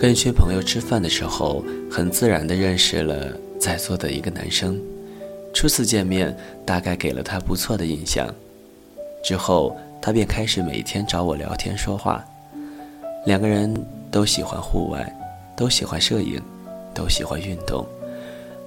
[0.00, 4.80] 跟一群朋友吃饭的时候，很自然地认识了在座的一个男生。
[5.52, 8.32] 初次见面，大概给了他不错的印象。
[9.24, 12.24] 之后，他便开始每天找我聊天说话。
[13.26, 13.74] 两个人
[14.08, 15.12] 都喜欢户外，
[15.56, 16.40] 都喜欢摄影，
[16.94, 17.84] 都喜欢运动。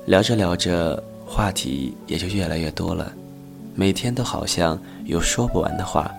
[0.08, 3.10] 聊着聊着，话题也就越来越多了，
[3.74, 6.14] 每天都好像有说不完的话。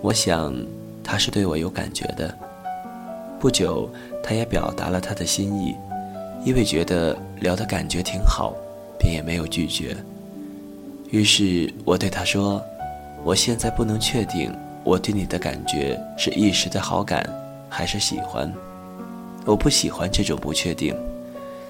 [0.00, 0.56] 我想，
[1.04, 2.34] 他是对我有感觉的。
[3.38, 3.88] 不久，
[4.22, 5.74] 他也表达了他的心意，
[6.44, 8.54] 因为觉得聊的感觉挺好，
[8.98, 9.96] 便也没有拒绝。
[11.10, 12.60] 于是我对他说
[13.22, 17.28] ：“我现在不能确定我对你的感觉是一时的好感，
[17.68, 18.52] 还是喜欢。
[19.44, 20.96] 我不喜欢这种不确定，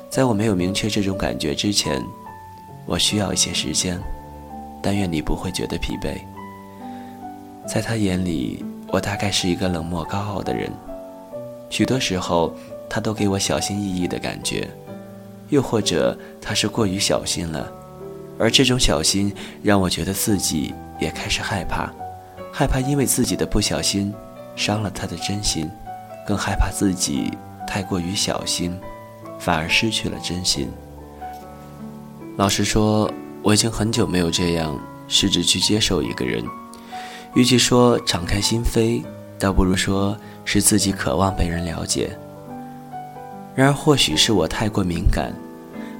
[0.09, 2.03] 在我没有明确这种感觉之前，
[2.87, 4.01] 我需要一些时间。
[4.81, 6.17] 但愿你不会觉得疲惫。”
[7.67, 10.71] 在他眼里，我大概是一个冷漠高傲的人。
[11.69, 12.55] 许多时候，
[12.89, 14.69] 他都给我小心翼翼的感觉，
[15.49, 17.71] 又或者他是过于小心了，
[18.39, 21.93] 而这种小心让我觉得自己也开始害怕，
[22.53, 24.13] 害怕因为自己的不小心
[24.55, 25.69] 伤了他的真心，
[26.27, 27.31] 更害怕自己
[27.67, 28.79] 太过于小心，
[29.39, 30.69] 反而失去了真心。
[32.37, 33.11] 老实说，
[33.43, 34.79] 我已经很久没有这样
[35.09, 36.45] 试着去接受一个人，
[37.35, 39.03] 与其说敞开心扉。
[39.39, 42.17] 倒不如说是自己渴望被人了解。
[43.55, 45.33] 然而，或许是我太过敏感，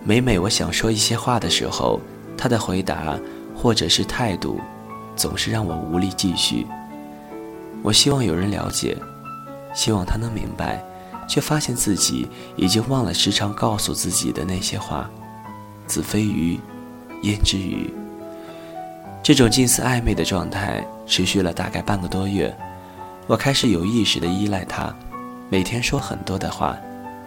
[0.05, 2.01] 每每我想说一些话的时候，
[2.37, 3.19] 他的回答
[3.55, 4.61] 或者是态度，
[5.15, 6.67] 总是让我无力继续。
[7.83, 8.97] 我希望有人了解，
[9.75, 10.83] 希望他能明白，
[11.29, 15.09] 却发现自己已经忘了时常告诉自己的那些话。
[15.87, 16.59] 子非鱼，
[17.23, 17.93] 焉知鱼？
[19.23, 22.55] 这种近似暧昧的状态持续了大概半个多月。
[23.29, 24.95] 我开始有意识地依赖他，
[25.49, 26.77] 每天说很多的话，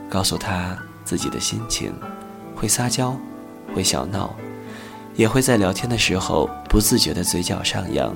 [0.09, 1.93] 告诉他自己的心情，
[2.55, 3.13] 会撒娇，
[3.75, 4.33] 会小闹，
[5.15, 8.15] 也会在聊天的时候不自觉地嘴角上扬。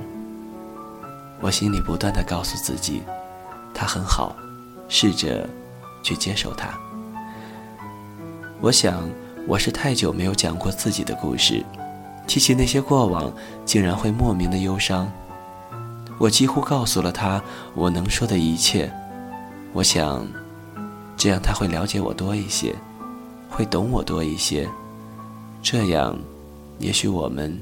[1.41, 3.03] 我心里不断地告诉自己，
[3.73, 4.33] 他很好，
[4.87, 5.45] 试着
[6.01, 6.69] 去接受他。
[8.61, 9.03] 我想，
[9.45, 11.61] 我是太久没有讲过自己的故事，
[12.27, 13.29] 提起那些过往，
[13.65, 15.11] 竟然会莫名的忧伤。
[16.19, 17.41] 我几乎告诉了他
[17.75, 18.91] 我能说的一切，
[19.73, 20.25] 我想，
[21.17, 22.73] 这样他会了解我多一些，
[23.49, 24.69] 会懂我多一些，
[25.61, 26.17] 这样，
[26.79, 27.57] 也许我们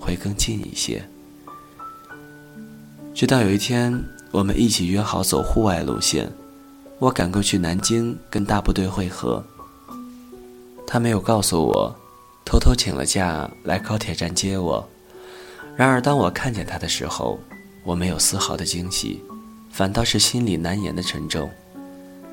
[0.00, 1.02] 会更近一些。
[3.14, 3.92] 直到有一天，
[4.30, 6.30] 我们一起约好走户外路线，
[6.98, 9.44] 我赶过去南京跟大部队会合。
[10.86, 11.94] 他没有告诉我，
[12.44, 14.88] 偷偷请了假来高铁站接我。
[15.76, 17.38] 然而，当我看见他的时候，
[17.88, 19.18] 我没有丝毫的惊喜，
[19.70, 21.48] 反倒是心里难言的沉重。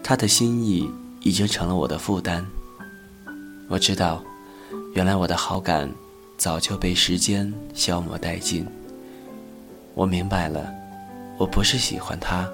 [0.04, 2.46] 他的心意已经成了我的负担。
[3.70, 4.22] 我知道，
[4.96, 5.90] 原来我的好感
[6.38, 8.68] 早就被时间消磨殆尽。
[9.94, 10.70] 我明白了，
[11.38, 12.46] 我不是喜欢他，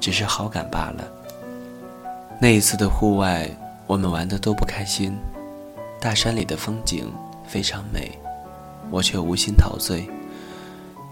[0.00, 1.08] 只是好感罢了。
[2.40, 3.48] 那一次的户外，
[3.86, 5.16] 我们玩的都不开心。
[6.00, 7.08] 大山里的风景
[7.46, 8.10] 非常美，
[8.90, 10.04] 我却无心陶醉。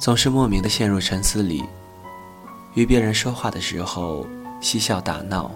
[0.02, 1.62] 总是莫名的陷入沉思里，
[2.74, 4.26] 与别人说话的时候
[4.60, 5.48] 嬉笑打闹，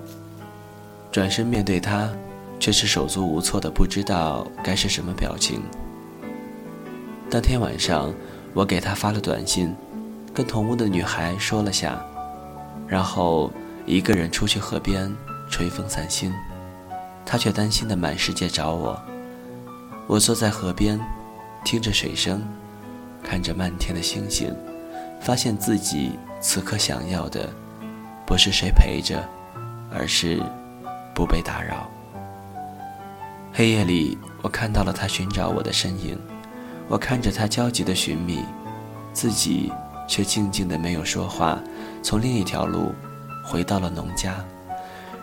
[1.10, 2.08] 转身面对他，
[2.60, 5.60] 却是手足无措的，不知道该是什么表情。
[7.28, 8.14] 当天晚上，
[8.54, 9.74] 我给他发了短信，
[10.32, 12.00] 跟同屋的女孩说了下，
[12.86, 13.50] 然后
[13.84, 15.12] 一个人出去河边
[15.50, 16.32] 吹风散心，
[17.24, 18.96] 他却担心的满世界找我。
[20.06, 21.00] 我坐在河边，
[21.64, 22.40] 听着水声。
[23.28, 24.54] 看着漫天的星星，
[25.20, 27.50] 发现自己此刻想要的，
[28.24, 29.20] 不是谁陪着，
[29.92, 30.40] 而是
[31.12, 31.90] 不被打扰。
[33.52, 36.16] 黑夜里，我看到了他寻找我的身影，
[36.86, 38.44] 我看着他焦急的寻觅，
[39.12, 39.72] 自己
[40.06, 41.58] 却静静的没有说话，
[42.04, 42.94] 从另一条路
[43.44, 44.36] 回到了农家，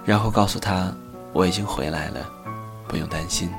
[0.03, 0.93] 然后告诉他
[1.31, 2.29] 我已经回来了，
[2.85, 3.49] 不用担心。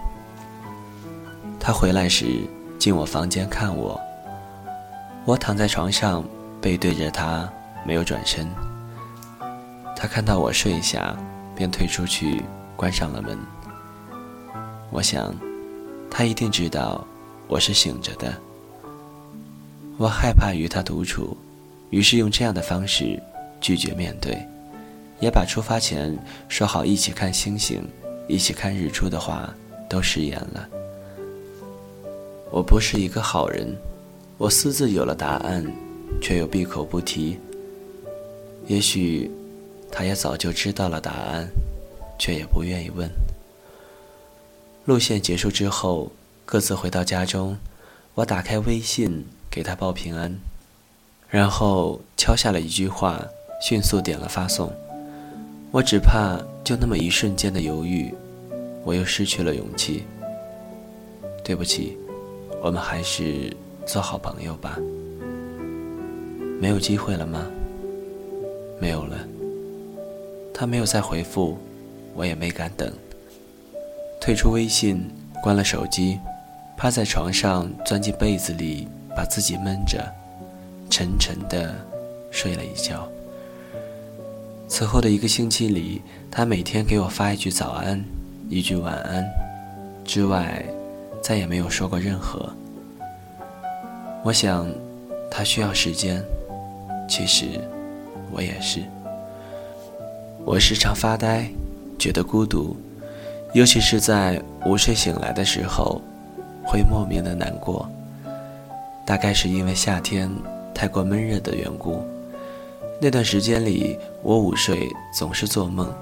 [1.59, 2.43] 他回来时
[2.79, 3.99] 进我房间看我。
[5.26, 6.23] 我躺在床上，
[6.61, 7.50] 背对着他，
[7.87, 8.47] 没有转身。
[9.97, 11.17] 他看到我睡下，
[11.56, 12.43] 便退出去，
[12.76, 13.38] 关上了门。
[14.91, 15.35] 我想，
[16.11, 17.03] 他一定知道
[17.49, 18.35] 我是醒着的。
[19.97, 21.35] 我害怕与他独处，
[21.88, 23.19] 于是用这样的方式
[23.62, 24.47] 拒绝面对，
[25.20, 26.15] 也把出发前
[26.50, 27.82] 说好一起看星星、
[28.29, 29.49] 一起看日出的话
[29.88, 30.69] 都食言了。
[32.50, 33.75] 我不是一个好人。
[34.37, 35.65] 我私自有了答案，
[36.21, 37.39] 却又闭口不提。
[38.67, 39.31] 也许，
[39.91, 41.49] 他也早就知道了答案，
[42.19, 43.09] 却也不愿意问。
[44.87, 46.11] 路线结束之后，
[46.45, 47.57] 各自回到家中，
[48.15, 50.35] 我打开微信给他报平安，
[51.29, 53.25] 然后敲下了一句话，
[53.63, 54.73] 迅速点了发送。
[55.71, 58.13] 我只怕就那么一瞬间的犹豫，
[58.83, 60.05] 我又失去了勇气。
[61.45, 61.97] 对不起，
[62.63, 63.55] 我们还是
[63.87, 64.79] 做好朋友吧。
[66.61, 67.47] 没有机会了吗？
[68.81, 69.19] 没有了。
[70.53, 71.59] 他没有再回复，
[72.15, 72.91] 我也没敢等。
[74.21, 75.05] 退出微信，
[75.43, 76.19] 关了手机，
[76.77, 80.03] 趴在床上，钻进被子里，把自己闷着，
[80.89, 81.75] 沉沉的
[82.31, 83.07] 睡了一觉。
[84.67, 88.03] 此后的一个星期里，他每天给我发一句早安，
[88.49, 89.25] 一句晚安，
[90.05, 90.65] 之外，
[91.21, 92.51] 再也没有说过任何。
[94.25, 94.67] 我想，
[95.31, 96.25] 他需要时间。
[97.06, 97.44] 其实，
[98.32, 98.82] 我也是。
[100.47, 101.47] 我时常发呆，
[101.99, 102.75] 觉得孤独，
[103.53, 106.00] 尤其是在午睡醒来的时候，
[106.65, 107.87] 会莫名的难过。
[109.05, 110.31] 大概是因为夏天
[110.75, 112.03] 太过闷热的缘故。
[112.99, 115.93] 那段时间里，我午睡总是做梦，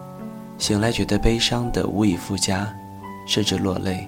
[0.58, 2.72] 醒来觉得悲伤的无以复加，
[3.26, 4.06] 甚至落泪。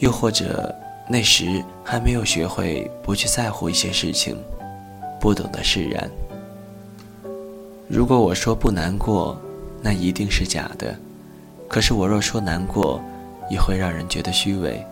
[0.00, 0.74] 又或者
[1.08, 4.36] 那时还没有学会不去在乎一些事情，
[5.18, 6.08] 不懂得释然。
[7.88, 9.40] 如果我说不难过，
[9.80, 10.94] 那一定是假的。
[11.66, 13.02] 可是我若说难过，
[13.50, 14.84] 也会让人觉得虚伪。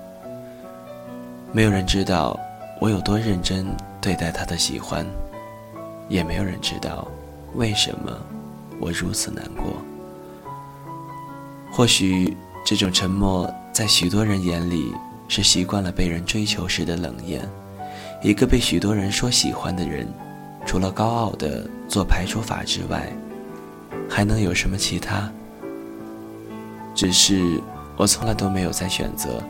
[1.52, 2.38] 没有人知道
[2.80, 3.66] 我有多认真
[4.00, 5.06] 对待他的喜欢。
[6.08, 7.06] 也没有人知道，
[7.54, 8.16] 为什么
[8.78, 9.64] 我如此难过。
[11.72, 14.94] 或许这种沉默，在许多人眼里
[15.28, 17.40] 是习惯了被人追求时的冷艳。
[18.22, 20.06] 一个被许多人说喜欢的人，
[20.64, 23.12] 除了高傲的做排除法之外，
[24.08, 25.30] 还能有什么其他？
[26.94, 27.60] 只是
[27.96, 29.42] 我从来都没有在选择，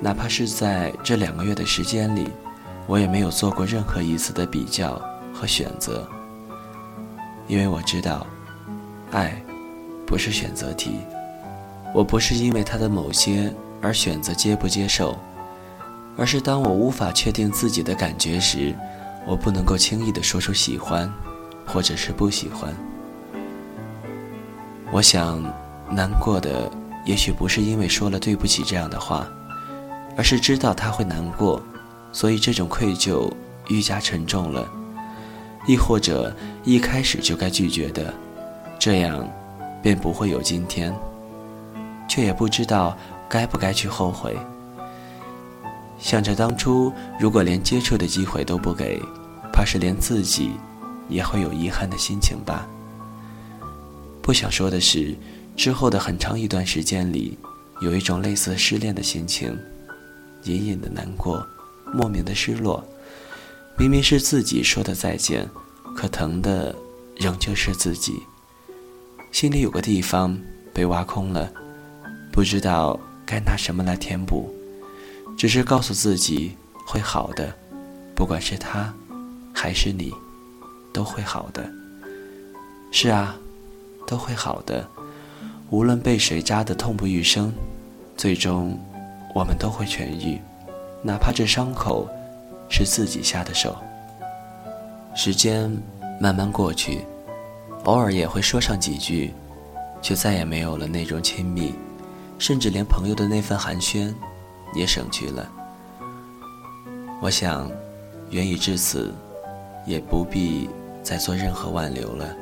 [0.00, 2.28] 哪怕是在这两个月的时间里，
[2.86, 5.00] 我也没有做过任何一次的比较。
[5.36, 6.06] 和选择，
[7.48, 8.24] 因为我知道，
[9.10, 9.34] 爱
[10.06, 10.98] 不是选择题。
[11.92, 13.52] 我不是因为他的某些
[13.84, 15.14] 而选择接不接受，
[16.16, 18.74] 而是当我无法确定自己的感觉时，
[19.26, 21.12] 我不能够轻易的说出喜欢，
[21.66, 22.74] 或者是不喜欢。
[24.90, 25.42] 我想，
[25.90, 26.70] 难过的
[27.04, 29.28] 也许不是因为说了对不起这样的话，
[30.16, 31.62] 而是知道他会难过，
[32.10, 33.30] 所以这种愧疚
[33.68, 34.66] 愈加沉重了。
[35.66, 38.14] 亦或者一开始就该拒绝的，
[38.78, 39.28] 这样
[39.82, 40.94] 便不会有今天。
[42.06, 42.96] 却也不知道
[43.34, 44.36] 该不该去后悔。
[45.98, 49.02] 想着当初如果连接触的机会都不给，
[49.52, 50.52] 怕是连自己
[51.08, 52.64] 也会有遗憾的心情吧。
[54.22, 55.16] 不想说的是，
[55.56, 57.36] 之后的很长一段时间里，
[57.80, 59.58] 有一种类似失恋的心情，
[60.44, 61.44] 隐隐的难过，
[61.92, 62.84] 莫名的失落。
[63.76, 65.44] 明明是自己说的再见，
[65.96, 66.72] 可疼的
[67.16, 68.22] 仍旧是自己。
[69.32, 70.38] 心里有个地方
[70.72, 71.52] 被挖空了，
[72.30, 72.96] 不知道
[73.34, 74.48] 该拿什么来填补，
[75.36, 77.52] 只是告诉自己会好的，
[78.14, 78.94] 不管是他，
[79.52, 80.12] 还是你，
[80.92, 81.68] 都会好的。
[82.92, 83.34] 是啊，
[84.06, 84.88] 都会好的。
[85.70, 87.52] 无论被谁扎得痛不欲生，
[88.16, 88.78] 最终
[89.34, 90.40] 我们都会痊愈，
[91.02, 92.08] 哪怕这伤口。
[92.70, 93.76] 是自己下的手。
[95.14, 95.70] 时间
[96.20, 97.04] 慢慢过去，
[97.84, 99.34] 偶尔也会说上几句，
[100.00, 101.74] 却再也没有了那种亲密，
[102.38, 104.14] 甚至连朋友的那份寒暄
[104.74, 105.50] 也省去了。
[107.20, 107.70] 我想，
[108.30, 109.14] 缘已至此，
[109.86, 110.68] 也不必
[111.02, 112.34] 再做任何挽留了。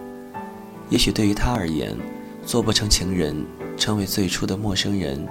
[0.89, 1.97] 也许对于他而言，
[2.45, 3.47] 做不成情人，
[3.77, 5.27] 成为最初的陌生人，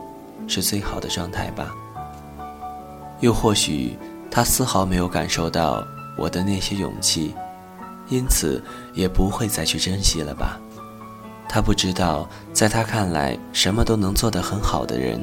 [0.48, 1.74] 是最好的状态吧。
[3.20, 3.98] 又或许。
[4.34, 5.86] 他丝毫没有感受到
[6.18, 7.36] 我的那些勇气，
[8.08, 8.64] 因此
[8.94, 10.58] 也不会再去珍惜了吧。
[11.54, 15.22] 他不知道，在他看来，什么都能做得很好的人，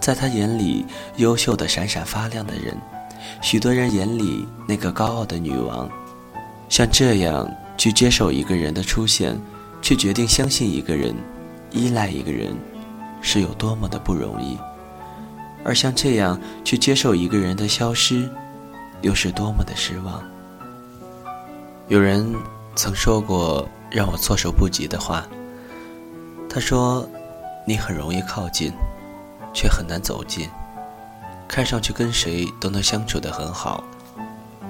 [0.00, 0.84] 在他眼里
[1.18, 2.76] 优秀的闪闪发亮的人，
[3.40, 5.88] 许多人眼里那个高傲的女王，
[6.68, 9.40] 像这样去接受一个人的出现，
[9.80, 11.14] 去决定相信一个人，
[11.70, 12.52] 依赖一个人，
[13.22, 14.58] 是有多么的不容易。
[15.62, 18.28] 而像这样去接受一个人的消失，
[19.02, 20.20] 又是多么的失望。
[21.86, 22.34] 有人
[22.74, 25.24] 曾说过让我措手不及的话。
[26.52, 27.08] 他说
[27.64, 28.72] ：“你很容易靠近，
[29.54, 30.48] 却很难走近。
[31.46, 33.84] 看上去跟谁都能相处得很好，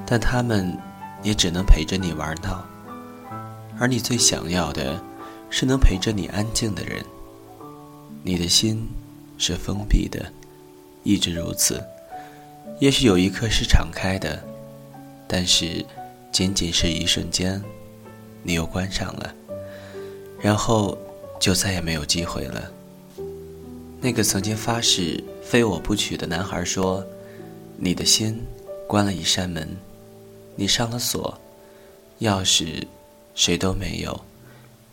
[0.05, 0.77] 但他们
[1.23, 2.63] 也只能陪着你玩闹。
[3.79, 5.03] 而你最想要的，
[5.49, 7.03] 是能陪着你安静的人。
[8.23, 8.87] 你的心
[9.39, 10.31] 是封闭的，
[11.03, 11.83] 一直如此。
[12.79, 14.43] 也许有一刻是敞开的，
[15.27, 15.83] 但是
[16.31, 17.63] 仅仅是一瞬间，
[18.43, 19.35] 你又关上了，
[20.39, 20.97] 然后
[21.41, 22.71] 就再也没有机会了。
[24.01, 27.05] 那个曾经发誓非我不娶的男孩说
[27.77, 28.41] ：“你的心
[28.87, 29.69] 关了一扇门，
[30.55, 31.41] 你上了锁，
[32.21, 32.87] 钥匙
[33.35, 34.21] 谁都没有，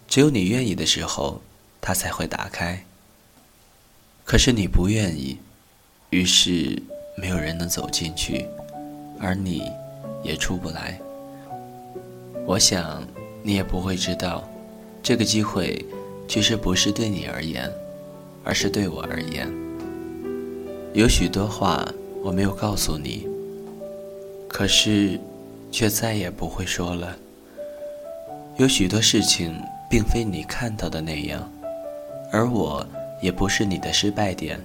[0.08, 1.42] 只有你愿意的时候，
[1.82, 2.84] 它才会打开。
[4.26, 5.38] 可是你不愿意，
[6.10, 6.82] 于是
[7.18, 8.46] 没有人能走进去，
[9.20, 9.64] 而你
[10.24, 11.00] 也出不来。
[12.46, 13.06] 我想
[13.44, 14.50] 你也不会知道，
[15.02, 15.86] 这个机会
[16.28, 17.72] 其实不是对你而言。”
[18.44, 19.46] 而是对我而言，
[20.94, 21.86] 有许多话
[22.24, 23.28] 我没有告诉你，
[24.48, 25.20] 可是，
[25.70, 27.18] 却再也不会说了。
[28.56, 29.54] 有许多事情
[29.90, 31.52] 并非你看到的那样，
[32.32, 32.88] 而我
[33.22, 34.58] 也不是你的失败点。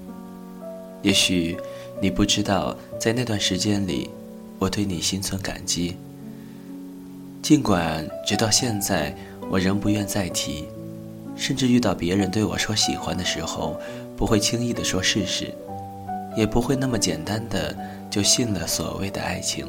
[1.02, 1.56] 也许
[2.00, 4.08] 你不知道，在那段时间里，
[4.60, 5.96] 我对你心存感激。
[7.42, 9.12] 尽管直到现在，
[9.50, 10.66] 我仍不愿再提。
[11.42, 13.76] 甚至遇到别人对我说喜欢的时候，
[14.16, 15.52] 不会轻易的说试试，
[16.36, 17.76] 也不会那么简单的
[18.08, 19.66] 就信了所谓的爱情。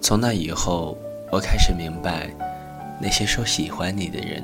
[0.00, 0.98] 从那以后，
[1.30, 2.28] 我开始明白，
[3.00, 4.42] 那些说喜欢你的人，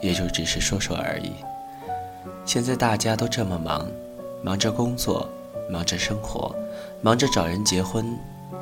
[0.00, 1.30] 也就只是说说而已。
[2.46, 3.86] 现在大家都这么忙，
[4.42, 5.28] 忙着工作，
[5.70, 6.56] 忙着生活，
[7.02, 8.16] 忙着找人结婚，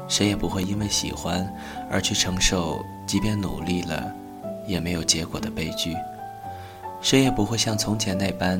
[0.08, 1.48] 谁也不会因为喜欢
[1.88, 4.12] 而去承受，即便努力了，
[4.66, 5.94] 也没有结果的悲剧。
[7.04, 8.58] 谁也不会像从前那般，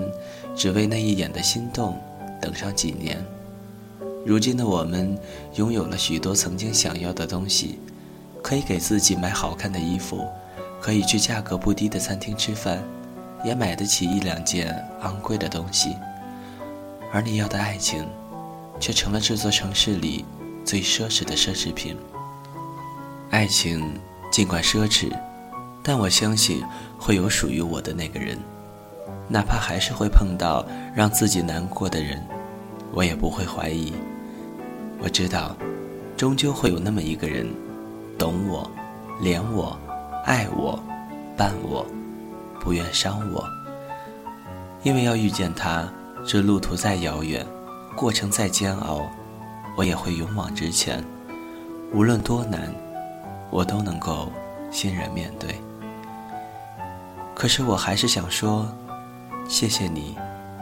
[0.55, 1.99] 只为那一眼的心动，
[2.43, 3.25] 等上几年。
[4.23, 5.19] 如今的我们，
[5.55, 7.79] 拥有了许多曾经想要的东西，
[8.43, 10.29] 可以给自己买好看的衣服，
[10.79, 12.85] 可以去价格不低的餐厅吃饭，
[13.43, 15.97] 也买得起一两件昂贵的东西。
[17.11, 18.07] 而你要的爱情，
[18.79, 20.23] 却成了这座城市里
[20.67, 21.97] 最奢侈的奢侈品。
[23.31, 23.99] 爱情
[24.31, 25.11] 尽管奢侈。
[25.87, 26.65] 但我相信
[26.99, 28.39] 会有属于我的那个人，
[29.29, 30.65] 哪怕还是会碰到
[30.95, 32.27] 让自己难过的人，
[32.91, 33.93] 我也不会怀疑。
[35.03, 35.55] 我知道，
[36.17, 37.47] 终究会有那么一个人，
[38.19, 38.71] 懂我，
[39.21, 39.79] 怜我，
[40.25, 40.83] 爱我，
[41.37, 41.85] 伴我，
[42.59, 43.45] 不愿伤我。
[44.85, 45.87] 因为要遇见他，
[46.27, 47.47] 这路途再遥远，
[47.95, 49.07] 过程再煎熬，
[49.77, 51.05] 我也会勇往直前。
[51.93, 52.75] 无论多难，
[53.51, 54.33] 我都能够
[54.71, 55.55] 欣然面对。
[57.35, 58.67] 可是我还是想说，
[59.49, 60.17] 谢谢你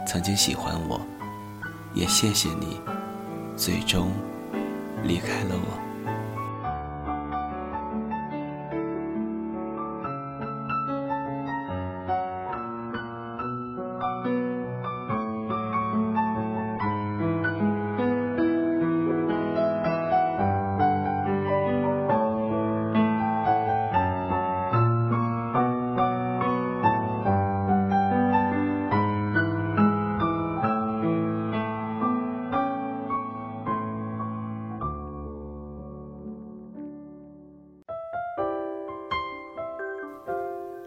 [0.07, 0.99] 曾经喜欢我，
[1.93, 2.81] 也谢谢你
[3.55, 4.11] 最终
[5.03, 5.82] 离开了我。